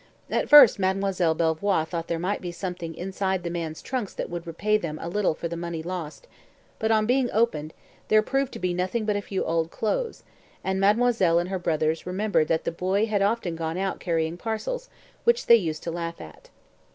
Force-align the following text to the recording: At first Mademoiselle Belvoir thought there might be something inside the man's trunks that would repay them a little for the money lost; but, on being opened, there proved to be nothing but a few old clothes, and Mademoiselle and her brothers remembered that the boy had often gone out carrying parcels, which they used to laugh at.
At 0.31 0.49
first 0.49 0.79
Mademoiselle 0.79 1.35
Belvoir 1.35 1.85
thought 1.85 2.07
there 2.07 2.17
might 2.17 2.41
be 2.41 2.51
something 2.51 2.95
inside 2.95 3.43
the 3.43 3.51
man's 3.51 3.83
trunks 3.83 4.15
that 4.15 4.31
would 4.31 4.47
repay 4.47 4.75
them 4.75 4.97
a 4.99 5.07
little 5.07 5.35
for 5.35 5.47
the 5.47 5.55
money 5.55 5.83
lost; 5.83 6.25
but, 6.79 6.89
on 6.89 7.05
being 7.05 7.29
opened, 7.31 7.71
there 8.07 8.23
proved 8.23 8.51
to 8.53 8.57
be 8.57 8.73
nothing 8.73 9.05
but 9.05 9.15
a 9.15 9.21
few 9.21 9.45
old 9.45 9.69
clothes, 9.69 10.23
and 10.63 10.79
Mademoiselle 10.79 11.37
and 11.37 11.49
her 11.49 11.59
brothers 11.59 12.07
remembered 12.07 12.47
that 12.47 12.63
the 12.63 12.71
boy 12.71 13.05
had 13.05 13.21
often 13.21 13.55
gone 13.55 13.77
out 13.77 13.99
carrying 13.99 14.37
parcels, 14.37 14.89
which 15.23 15.45
they 15.45 15.55
used 15.55 15.83
to 15.83 15.91
laugh 15.91 16.19
at. 16.19 16.49